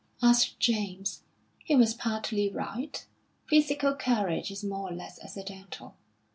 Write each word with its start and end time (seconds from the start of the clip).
asked 0.23 0.59
James. 0.59 1.21
"He 1.63 1.75
was 1.75 1.93
partly 1.93 2.49
right. 2.49 3.05
Physical 3.45 3.93
courage 3.93 4.49
is 4.49 4.63
more 4.63 4.89
or 4.89 4.95
less 4.95 5.19
accidental. 5.23 5.95